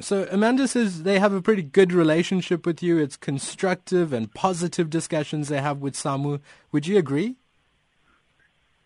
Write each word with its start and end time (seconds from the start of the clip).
So 0.00 0.26
Amanda 0.30 0.66
says 0.66 1.04
they 1.04 1.18
have 1.18 1.32
a 1.32 1.40
pretty 1.40 1.62
good 1.62 1.92
relationship 1.92 2.66
with 2.66 2.82
you. 2.82 2.98
It's 2.98 3.16
constructive 3.16 4.12
and 4.12 4.32
positive 4.34 4.90
discussions 4.90 5.48
they 5.48 5.60
have 5.60 5.78
with 5.78 5.94
SAMWU. 5.94 6.40
Would 6.72 6.86
you 6.86 6.98
agree? 6.98 7.36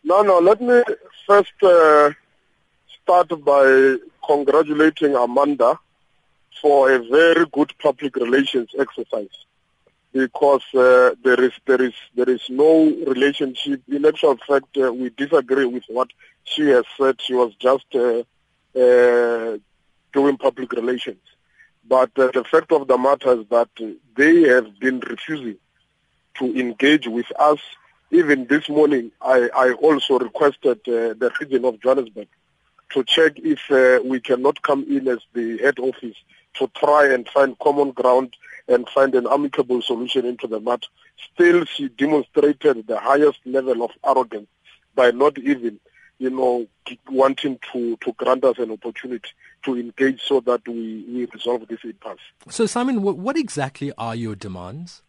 No, 0.04 0.22
no. 0.22 0.38
Let 0.38 0.60
me 0.60 0.82
first 1.26 1.52
uh, 1.62 2.10
start 3.02 3.28
by 3.44 3.96
congratulating 4.26 5.14
Amanda 5.14 5.78
for 6.60 6.92
a 6.92 6.98
very 6.98 7.46
good 7.52 7.72
public 7.78 8.16
relations 8.16 8.68
exercise 8.78 9.44
because 10.12 10.62
uh, 10.74 11.14
there 11.22 11.42
is 11.42 11.52
there 11.66 11.80
is 11.80 11.94
there 12.14 12.28
is 12.28 12.42
no 12.48 12.84
relationship. 13.06 13.82
In 13.88 14.04
actual 14.04 14.36
fact, 14.46 14.76
uh, 14.76 14.92
we 14.92 15.10
disagree 15.10 15.64
with 15.64 15.84
what 15.88 16.08
she 16.44 16.68
has 16.68 16.84
said. 16.98 17.20
She 17.20 17.34
was 17.34 17.54
just 17.56 17.86
uh, 17.94 18.22
uh 18.78 19.58
doing 20.12 20.36
public 20.36 20.72
relations. 20.72 21.20
But 21.86 22.10
uh, 22.18 22.30
the 22.32 22.44
fact 22.44 22.70
of 22.72 22.86
the 22.86 22.98
matter 22.98 23.40
is 23.40 23.46
that 23.48 23.70
they 24.16 24.42
have 24.42 24.78
been 24.78 25.00
refusing 25.00 25.56
to 26.38 26.58
engage 26.58 27.06
with 27.06 27.26
us. 27.38 27.58
Even 28.10 28.46
this 28.46 28.68
morning, 28.68 29.10
I, 29.20 29.48
I 29.54 29.72
also 29.72 30.18
requested 30.18 30.80
uh, 30.86 31.14
the 31.14 31.30
region 31.40 31.64
of 31.64 31.80
Johannesburg 31.80 32.28
to 32.90 33.04
check 33.04 33.38
if 33.38 33.60
uh, 33.70 34.02
we 34.04 34.20
cannot 34.20 34.62
come 34.62 34.84
in 34.88 35.08
as 35.08 35.18
the 35.34 35.58
head 35.58 35.78
office 35.78 36.16
to 36.54 36.70
try 36.74 37.12
and 37.12 37.28
find 37.28 37.58
common 37.58 37.92
ground 37.92 38.34
and 38.66 38.88
find 38.88 39.14
an 39.14 39.26
amicable 39.26 39.82
solution 39.82 40.26
into 40.26 40.46
the 40.46 40.60
matter. 40.60 40.88
Still, 41.34 41.64
she 41.64 41.88
demonstrated 41.88 42.86
the 42.86 42.98
highest 42.98 43.38
level 43.44 43.82
of 43.82 43.90
arrogance 44.04 44.48
by 44.94 45.10
not 45.10 45.38
even, 45.38 45.80
you 46.18 46.30
know, 46.30 46.66
wanting 47.10 47.58
to, 47.72 47.96
to 47.98 48.12
grant 48.14 48.44
us 48.44 48.58
an 48.58 48.70
opportunity 48.70 49.30
to 49.68 49.78
engage 49.78 50.22
so 50.22 50.40
that 50.40 50.66
we, 50.66 51.04
we 51.08 51.26
resolve 51.32 51.68
this 51.68 51.80
impasse. 51.84 52.18
So, 52.48 52.64
Simon, 52.66 53.02
what 53.02 53.36
exactly 53.36 53.92
are 53.98 54.14
your 54.14 54.34
demands? 54.34 55.02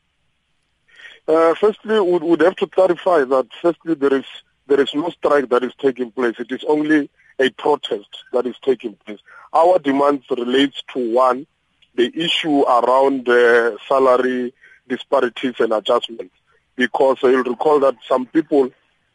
Uh, 1.27 1.53
firstly, 1.55 1.99
we 1.99 2.17
would 2.17 2.41
have 2.41 2.55
to 2.57 2.67
clarify 2.67 3.23
that 3.23 3.47
firstly 3.61 3.93
there 3.93 4.13
is 4.13 4.25
there 4.67 4.81
is 4.81 4.93
no 4.93 5.09
strike 5.09 5.49
that 5.49 5.63
is 5.63 5.73
taking 5.79 6.11
place. 6.11 6.35
It 6.39 6.51
is 6.51 6.63
only 6.67 7.09
a 7.39 7.49
protest 7.51 8.09
that 8.33 8.45
is 8.45 8.55
taking 8.61 8.95
place. 9.05 9.19
Our 9.53 9.79
demands 9.79 10.25
relates 10.29 10.83
to 10.93 11.13
one, 11.13 11.47
the 11.95 12.11
issue 12.15 12.61
around 12.61 13.27
uh, 13.27 13.77
salary 13.87 14.53
disparities 14.87 15.55
and 15.59 15.73
adjustments. 15.73 16.35
Because 16.75 17.17
you'll 17.23 17.43
recall 17.43 17.79
that 17.79 17.95
some 18.07 18.27
people 18.27 18.69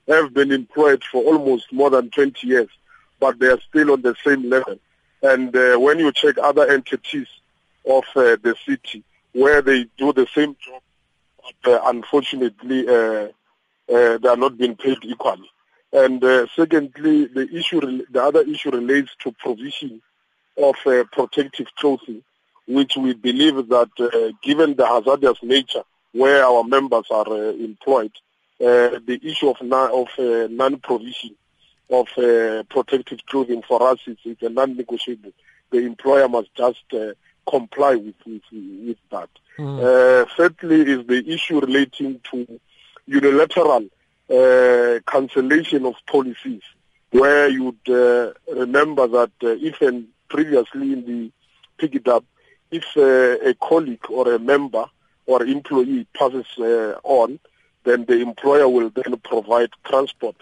have 0.09 0.35
been 0.35 0.51
employed 0.51 1.03
for 1.05 1.23
almost 1.23 1.73
more 1.73 1.91
than 1.91 2.11
20 2.11 2.47
years, 2.47 2.69
but 3.21 3.39
they 3.39 3.47
are 3.47 3.61
still 3.69 3.93
on 3.93 4.03
the 4.03 4.15
same 4.25 4.49
level. 4.51 4.79
And 5.25 5.57
uh, 5.57 5.81
when 5.81 5.99
you 6.01 6.13
check 6.13 6.37
other 6.37 6.71
entities 6.71 7.29
of 7.89 8.05
uh, 8.15 8.37
the 8.43 8.55
city 8.69 9.03
where 9.33 9.63
they 9.63 9.87
do 9.97 10.13
the 10.13 10.27
same 10.35 10.55
job, 10.61 10.83
but 11.43 11.73
uh, 11.73 11.81
unfortunately 11.87 12.87
uh, 12.87 13.29
uh, 13.91 14.19
they 14.19 14.29
are 14.29 14.37
not 14.37 14.59
being 14.59 14.77
paid 14.77 14.99
equally. 15.03 15.51
And 15.95 16.23
secondly, 16.55 17.27
the 17.27 17.49
issue, 17.55 18.05
the 18.11 18.23
other 18.23 18.43
issue 18.43 18.71
relates 18.71 19.13
to 19.21 19.33
provision 19.33 20.03
of 20.59 20.75
protective 21.13 21.69
clothing, 21.77 22.23
which 22.67 22.97
we 22.97 23.15
believe 23.15 23.69
that 23.69 24.37
given 24.43 24.75
the 24.75 24.87
hazardous 24.87 25.39
nature 25.43 25.85
where 26.13 26.45
our 26.45 26.65
members 26.65 27.07
are 27.11 27.51
employed, 27.53 28.11
the 28.59 29.21
issue 29.23 29.51
of, 29.51 29.57
of 29.63 30.51
non-provision 30.51 31.37
of 31.91 32.09
uh, 32.17 32.63
protective 32.65 33.21
clothing 33.27 33.63
for 33.63 33.89
us 33.91 33.99
is, 34.07 34.17
is 34.25 34.37
a 34.43 34.49
non-negotiable. 34.49 35.33
The 35.71 35.79
employer 35.79 36.29
must 36.29 36.55
just 36.55 36.85
uh, 36.93 37.13
comply 37.49 37.97
with, 37.97 38.15
with, 38.27 38.43
with 38.53 38.97
that. 39.11 39.29
Mm. 39.59 39.79
Uh, 39.79 40.27
thirdly 40.37 40.81
is 40.83 41.07
the 41.07 41.23
issue 41.27 41.61
relating 41.61 42.21
to 42.31 42.61
unilateral 43.07 43.87
uh, 44.31 45.01
cancellation 45.07 45.85
of 45.85 45.95
policies, 46.07 46.63
where 47.11 47.49
you'd 47.49 47.89
uh, 47.89 48.33
remember 48.53 49.07
that 49.07 49.33
uh, 49.43 49.49
if 49.49 49.79
previously 50.29 50.93
in 50.93 51.05
the 51.07 51.31
Pikitup, 51.79 52.25
if 52.71 52.85
uh, 52.97 53.49
a 53.49 53.55
colleague 53.55 54.05
or 54.09 54.33
a 54.33 54.39
member 54.39 54.87
or 55.27 55.45
employee 55.45 56.07
passes 56.15 56.47
uh, 56.59 56.99
on, 57.05 57.39
then 57.85 58.05
the 58.07 58.21
employer 58.21 58.69
will 58.69 58.91
then 58.91 59.17
provide 59.19 59.71
transport 59.85 60.37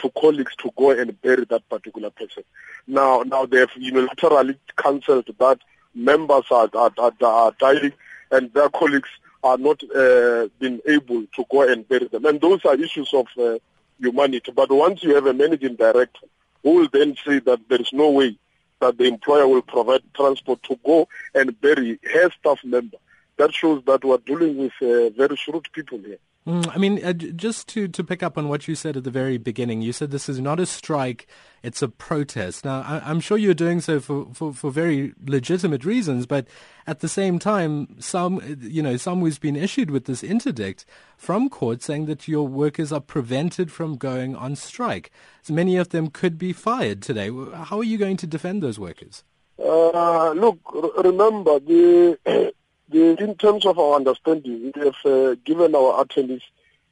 to 0.00 0.10
colleagues 0.10 0.54
to 0.56 0.70
go 0.76 0.90
and 0.90 1.20
bury 1.22 1.44
that 1.46 1.68
particular 1.68 2.10
person. 2.10 2.44
Now, 2.86 3.22
now 3.22 3.46
they 3.46 3.58
have 3.58 3.70
unilaterally 3.70 4.56
cancelled 4.76 5.28
that 5.38 5.58
members 5.94 6.44
are, 6.50 6.68
are, 6.74 6.92
are, 6.98 7.12
are 7.22 7.54
dying 7.58 7.92
and 8.30 8.52
their 8.52 8.68
colleagues 8.68 9.08
are 9.42 9.58
not 9.58 9.82
uh, 9.94 10.48
being 10.58 10.80
able 10.86 11.24
to 11.34 11.44
go 11.50 11.70
and 11.70 11.88
bury 11.88 12.08
them. 12.08 12.24
And 12.26 12.40
those 12.40 12.64
are 12.64 12.74
issues 12.74 13.12
of 13.14 13.26
uh, 13.38 13.58
humanity. 13.98 14.52
But 14.52 14.70
once 14.70 15.02
you 15.02 15.14
have 15.14 15.26
a 15.26 15.34
managing 15.34 15.76
director 15.76 16.26
who 16.62 16.74
will 16.74 16.88
then 16.92 17.16
say 17.24 17.38
that 17.40 17.60
there 17.68 17.80
is 17.80 17.92
no 17.92 18.10
way 18.10 18.36
that 18.80 18.98
the 18.98 19.04
employer 19.04 19.46
will 19.46 19.62
provide 19.62 20.02
transport 20.14 20.62
to 20.64 20.78
go 20.84 21.08
and 21.34 21.58
bury 21.60 21.98
her 22.02 22.30
staff 22.30 22.58
member, 22.64 22.96
that 23.36 23.52
shows 23.54 23.82
that 23.86 24.04
we're 24.04 24.18
dealing 24.18 24.56
with 24.56 24.72
uh, 24.82 25.10
very 25.10 25.36
shrewd 25.36 25.66
people 25.72 25.98
here. 25.98 26.18
Mm, 26.50 26.68
I 26.74 26.78
mean, 26.78 27.04
uh, 27.04 27.12
just 27.12 27.68
to, 27.68 27.86
to 27.86 28.02
pick 28.02 28.24
up 28.24 28.36
on 28.36 28.48
what 28.48 28.66
you 28.66 28.74
said 28.74 28.96
at 28.96 29.04
the 29.04 29.10
very 29.12 29.38
beginning, 29.38 29.82
you 29.82 29.92
said 29.92 30.10
this 30.10 30.28
is 30.28 30.40
not 30.40 30.58
a 30.58 30.66
strike, 30.66 31.28
it's 31.62 31.80
a 31.80 31.86
protest. 31.86 32.64
Now, 32.64 32.80
I, 32.80 33.08
am 33.08 33.20
sure 33.20 33.38
you're 33.38 33.54
doing 33.54 33.80
so 33.80 34.00
for, 34.00 34.26
for, 34.34 34.52
for, 34.52 34.72
very 34.72 35.14
legitimate 35.24 35.84
reasons, 35.84 36.26
but 36.26 36.48
at 36.88 36.98
the 36.98 37.08
same 37.08 37.38
time, 37.38 38.00
some, 38.00 38.40
you 38.62 38.82
know, 38.82 38.94
SAMWU's 38.94 39.38
been 39.38 39.54
issued 39.54 39.92
with 39.92 40.06
this 40.06 40.24
interdict 40.24 40.84
from 41.16 41.48
court 41.48 41.82
saying 41.82 42.06
that 42.06 42.26
your 42.26 42.48
workers 42.48 42.90
are 42.90 43.00
prevented 43.00 43.70
from 43.70 43.96
going 43.96 44.34
on 44.34 44.56
strike. 44.56 45.12
So 45.42 45.54
many 45.54 45.76
of 45.76 45.90
them 45.90 46.10
could 46.10 46.36
be 46.36 46.52
fired 46.52 47.00
today. 47.00 47.28
How 47.28 47.78
are 47.78 47.84
you 47.84 47.96
going 47.96 48.16
to 48.16 48.26
defend 48.26 48.60
those 48.60 48.76
workers? 48.76 49.22
Uh, 49.56 50.32
look, 50.32 50.58
remember, 51.04 51.60
the 51.60 52.18
the, 52.90 53.22
in 53.22 53.34
terms 53.36 53.66
of 53.66 53.78
our 53.78 53.94
understanding, 53.94 54.72
we 54.74 54.82
have 54.82 54.96
uh, 55.04 55.36
given 55.44 55.74
our 55.74 56.02
attorneys 56.02 56.42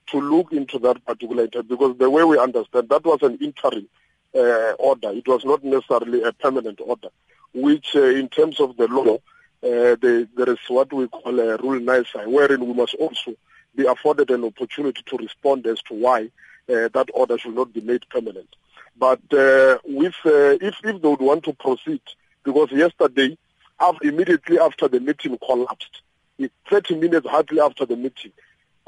to 0.09 0.21
look 0.21 0.53
into 0.53 0.79
that 0.79 1.05
particular 1.05 1.45
item 1.45 1.67
because 1.67 1.97
the 1.99 2.09
way 2.09 2.25
we 2.25 2.39
understand 2.39 2.89
that 2.89 3.05
was 3.05 3.23
an 3.23 3.37
interim 3.41 3.89
uh, 4.35 4.73
order. 4.79 5.11
It 5.11 5.27
was 5.27 5.45
not 5.45 5.65
necessarily 5.65 6.23
a 6.23 6.33
permanent 6.33 6.81
order, 6.85 7.09
which 7.53 7.95
uh, 7.95 8.05
in 8.05 8.29
terms 8.29 8.61
of 8.61 8.77
the 8.77 8.87
law, 8.89 9.15
uh, 9.15 9.97
the, 10.01 10.29
there 10.37 10.51
is 10.51 10.59
what 10.69 10.93
we 10.93 11.09
call 11.09 11.39
a 11.41 11.57
rule 11.57 11.81
nisi, 11.81 12.19
wherein 12.27 12.67
we 12.67 12.73
must 12.73 12.95
also 12.95 13.35
be 13.75 13.87
afforded 13.87 14.31
an 14.31 14.45
opportunity 14.45 15.03
to 15.07 15.17
respond 15.17 15.67
as 15.67 15.83
to 15.83 15.95
why 15.95 16.31
uh, 16.69 16.89
that 16.93 17.09
order 17.15 17.39
should 17.39 17.55
not 17.55 17.73
be 17.73 17.81
made 17.81 18.09
permanent. 18.09 18.49
But 18.97 19.21
uh, 19.33 19.79
with, 19.85 20.15
if, 20.25 20.75
if 20.83 21.03
they 21.03 21.09
would 21.09 21.21
want 21.21 21.45
to 21.45 21.53
proceed, 21.55 22.03
because 22.45 22.71
yesterday 22.73 23.37
immediately 24.03 24.59
after 24.59 24.89
the 24.89 25.01
meeting 25.01 25.39
collapsed. 25.45 26.03
30 26.71 26.97
minutes 26.97 27.27
hardly 27.29 27.61
after 27.61 27.85
the 27.85 27.97
meeting 27.97 28.33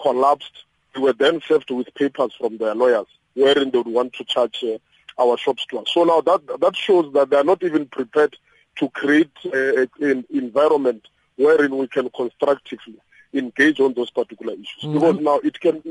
collapsed, 0.00 0.64
we 0.94 1.02
were 1.02 1.12
then 1.12 1.40
served 1.46 1.70
with 1.70 1.92
papers 1.94 2.32
from 2.38 2.58
their 2.58 2.74
lawyers 2.74 3.06
wherein 3.34 3.70
they 3.70 3.78
would 3.78 3.86
want 3.86 4.12
to 4.14 4.24
charge 4.24 4.64
uh, 4.64 4.78
our 5.20 5.36
shops 5.38 5.66
to 5.66 5.78
us. 5.78 5.88
So 5.92 6.04
now 6.04 6.20
that 6.22 6.60
that 6.60 6.76
shows 6.76 7.12
that 7.14 7.30
they 7.30 7.36
are 7.36 7.44
not 7.44 7.62
even 7.62 7.86
prepared 7.86 8.36
to 8.76 8.88
create 8.90 9.30
uh, 9.46 9.86
an 10.00 10.24
environment 10.30 11.06
wherein 11.36 11.76
we 11.76 11.86
can 11.88 12.10
constructively 12.10 12.96
engage 13.32 13.80
on 13.80 13.94
those 13.94 14.10
particular 14.10 14.54
issues. 14.54 14.82
Mm-hmm. 14.82 14.94
Because 14.94 15.20
now 15.20 15.40
it 15.44 15.60
can 15.60 15.82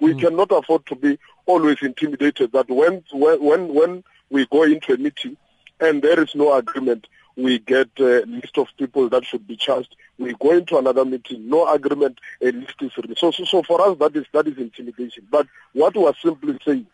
we 0.00 0.10
mm-hmm. 0.10 0.20
cannot 0.20 0.52
afford 0.52 0.86
to 0.86 0.96
be 0.96 1.18
always 1.46 1.78
intimidated 1.82 2.52
that 2.52 2.68
when 2.68 3.02
when 3.12 3.74
when 3.74 4.04
we 4.30 4.46
go 4.46 4.62
into 4.64 4.94
a 4.94 4.96
meeting 4.96 5.36
and 5.80 6.02
there 6.02 6.20
is 6.20 6.34
no 6.34 6.54
agreement, 6.54 7.06
we 7.36 7.58
get 7.58 7.88
a 7.98 8.24
list 8.26 8.56
of 8.58 8.68
people 8.78 9.08
that 9.10 9.24
should 9.24 9.46
be 9.46 9.56
charged. 9.56 9.94
We 10.18 10.34
go 10.34 10.52
into 10.52 10.78
another 10.78 11.04
meeting, 11.04 11.48
no 11.48 11.70
agreement, 11.72 12.18
a 12.40 12.50
list 12.50 12.76
is 12.80 12.96
released. 12.96 13.20
So, 13.20 13.30
so, 13.30 13.44
so 13.44 13.62
for 13.62 13.80
us, 13.82 13.98
that 13.98 14.16
is 14.16 14.24
that 14.32 14.46
is 14.46 14.56
intimidation. 14.56 15.26
But 15.30 15.46
what 15.74 15.94
we 15.94 16.06
are 16.06 16.14
simply 16.22 16.58
saying 16.64 16.86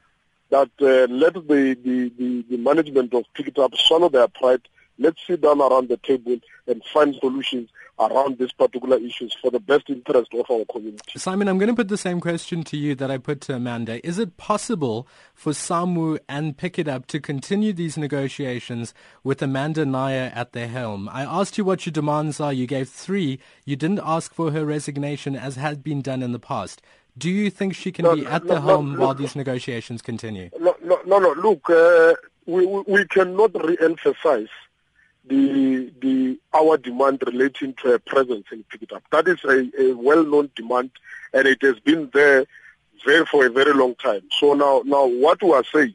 that 0.51 0.71
uh, 0.81 1.13
let 1.13 1.35
the, 1.35 1.77
the, 1.83 2.13
the, 2.19 2.45
the 2.51 2.57
management 2.59 3.15
of 3.15 3.25
Pikitup 3.35 3.77
swallow 3.77 4.09
their 4.09 4.29
pride. 4.29 4.61
Let's 5.03 5.21
sit 5.27 5.41
down 5.41 5.61
around 5.61 5.89
the 5.89 5.97
table 5.97 6.39
and 6.69 6.81
find 6.85 7.15
solutions 7.17 7.71
around 7.99 8.39
these 8.39 8.53
particular 8.53 8.99
issues 8.99 9.37
for 9.43 9.51
the 9.51 9.59
best 9.59 9.91
interest 9.91 10.33
of 10.33 10.49
our 10.49 10.65
community. 10.71 11.19
Simon, 11.19 11.49
I'm 11.49 11.59
going 11.59 11.69
to 11.71 11.75
put 11.75 11.89
the 11.89 11.99
same 11.99 12.21
question 12.21 12.63
to 12.65 12.77
you 12.77 12.95
that 12.95 13.11
I 13.11 13.19
put 13.19 13.41
to 13.43 13.55
Amanda. 13.57 14.05
Is 14.07 14.21
it 14.21 14.37
possible 14.37 15.09
for 15.35 15.53
SAMWU 15.53 16.21
and 16.29 16.57
Pikitup 16.57 17.07
to 17.07 17.19
continue 17.19 17.73
these 17.73 17.97
negotiations 17.97 18.95
with 19.25 19.43
Amanda 19.43 19.85
Nair 19.85 20.31
at 20.37 20.53
the 20.53 20.69
helm? 20.69 21.09
I 21.09 21.23
asked 21.23 21.59
you 21.59 21.65
what 21.65 21.85
your 21.85 21.93
demands 21.93 22.41
are. 22.41 22.53
You 22.53 22.69
gave 22.69 22.89
three. 22.89 23.41
You 23.65 23.75
didn't 23.75 24.01
ask 24.05 24.33
for 24.33 24.53
her 24.53 24.65
resignation 24.65 25.35
as 25.35 25.57
had 25.57 25.83
been 25.83 26.01
done 26.01 26.23
in 26.23 26.31
the 26.31 26.39
past. 26.39 26.81
Do 27.19 27.29
you 27.29 27.51
think 27.51 27.75
she 27.75 27.91
can 27.91 28.05
no, 28.05 28.15
be 28.15 28.25
at 28.25 28.45
no, 28.45 28.55
the 28.55 28.61
helm 28.61 28.95
no, 28.95 29.01
while 29.01 29.15
these 29.15 29.35
negotiations 29.35 30.01
continue? 30.01 30.49
No, 30.61 30.77
no, 30.83 31.03
no. 31.05 31.33
Look, 31.33 31.69
uh, 31.69 32.15
we, 32.47 32.67
we 32.67 33.05
cannot 33.07 33.53
re-emphasize 33.63 34.49
the 35.25 35.93
the 36.01 36.39
our 36.53 36.77
demand 36.77 37.23
relating 37.27 37.75
to 37.83 37.93
a 37.93 37.99
presence 37.99 38.47
in 38.51 38.65
Pikitup. 38.65 39.03
That 39.11 39.29
is 39.29 39.39
a, 39.45 39.71
a 39.81 39.97
well-known 39.97 40.51
demand, 40.57 40.91
and 41.33 41.47
it 41.47 41.63
has 41.63 41.79
been 41.81 42.11
there 42.13 42.45
very 43.05 43.25
for 43.27 43.47
a 43.47 43.51
very 43.51 43.73
long 43.73 43.95
time. 43.95 44.23
So 44.39 44.55
now, 44.55 44.83
now 44.85 45.07
what 45.07 45.43
we 45.43 45.53
are 45.53 45.65
saying, 45.65 45.95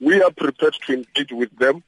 we 0.00 0.22
are 0.22 0.30
prepared 0.30 0.74
to 0.86 0.92
engage 0.94 1.32
with 1.32 1.56
them. 1.58 1.82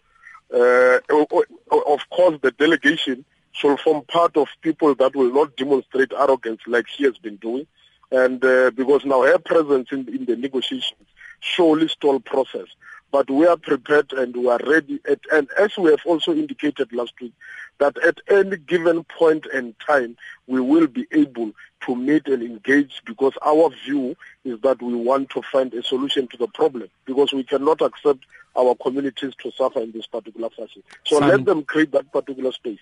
Uh, 0.52 0.98
of 1.10 2.10
course, 2.10 2.38
the 2.42 2.52
delegation 2.58 3.24
shall 3.52 3.76
form 3.76 4.04
part 4.06 4.36
of 4.36 4.48
people 4.62 4.94
that 4.94 5.14
will 5.16 5.32
not 5.32 5.56
demonstrate 5.56 6.12
arrogance 6.12 6.60
like 6.66 6.86
she 6.88 7.04
has 7.04 7.16
been 7.18 7.36
doing, 7.36 7.66
and 8.10 8.44
uh, 8.44 8.70
because 8.70 9.04
now 9.04 9.22
her 9.22 9.38
presence 9.38 9.88
in, 9.90 10.08
in 10.08 10.24
the 10.26 10.36
negotiations 10.36 11.08
surely 11.40 11.88
stall 11.88 12.20
process 12.20 12.66
but 13.14 13.30
we 13.30 13.46
are 13.46 13.56
prepared 13.56 14.12
and 14.12 14.36
we 14.36 14.48
are 14.48 14.58
ready. 14.66 14.98
At, 15.08 15.20
and 15.32 15.48
as 15.56 15.78
we 15.78 15.88
have 15.92 16.00
also 16.04 16.32
indicated 16.32 16.92
last 16.92 17.12
week, 17.20 17.32
that 17.78 17.96
at 17.98 18.18
any 18.28 18.56
given 18.56 19.04
point 19.04 19.46
in 19.54 19.76
time, 19.86 20.16
we 20.48 20.60
will 20.60 20.88
be 20.88 21.06
able 21.12 21.52
to 21.86 21.94
meet 21.94 22.26
and 22.26 22.42
engage 22.42 23.02
because 23.06 23.34
our 23.46 23.70
view 23.84 24.16
is 24.44 24.60
that 24.62 24.82
we 24.82 24.96
want 24.96 25.30
to 25.30 25.42
find 25.42 25.72
a 25.74 25.84
solution 25.84 26.26
to 26.26 26.36
the 26.36 26.48
problem 26.48 26.88
because 27.04 27.32
we 27.32 27.44
cannot 27.44 27.82
accept 27.82 28.24
our 28.56 28.74
communities 28.74 29.34
to 29.42 29.52
suffer 29.52 29.78
in 29.78 29.92
this 29.92 30.06
particular 30.06 30.50
fashion. 30.50 30.82
So 31.04 31.20
let 31.20 31.44
them 31.44 31.62
create 31.62 31.92
that 31.92 32.12
particular 32.12 32.50
space. 32.50 32.80